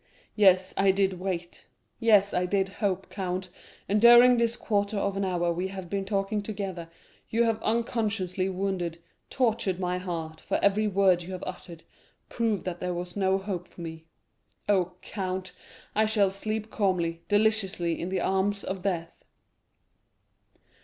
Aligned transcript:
Yes, 0.35 0.73
I 0.77 0.89
did 0.89 1.19
wait—yes, 1.19 2.33
I 2.33 2.47
did 2.47 2.69
hope, 2.69 3.11
count, 3.11 3.49
and 3.87 4.01
during 4.01 4.37
this 4.37 4.55
quarter 4.55 4.97
of 4.97 5.15
an 5.15 5.23
hour 5.23 5.53
we 5.53 5.67
have 5.67 5.91
been 5.91 6.05
talking 6.05 6.41
together, 6.41 6.89
you 7.29 7.43
have 7.43 7.61
unconsciously 7.61 8.49
wounded, 8.49 8.97
tortured 9.29 9.79
my 9.79 9.99
heart, 9.99 10.41
for 10.41 10.57
every 10.63 10.87
word 10.87 11.21
you 11.21 11.33
have 11.33 11.43
uttered 11.45 11.83
proved 12.29 12.65
that 12.65 12.79
there 12.79 12.95
was 12.95 13.15
no 13.15 13.37
hope 13.37 13.67
for 13.67 13.81
me. 13.81 14.05
Oh, 14.67 14.93
count, 15.03 15.51
I 15.93 16.05
shall 16.07 16.31
sleep 16.31 16.71
calmly, 16.71 17.21
deliciously 17.29 18.01
in 18.01 18.09
the 18.09 18.21
arms 18.21 18.63
of 18.63 18.81
death." 18.81 19.23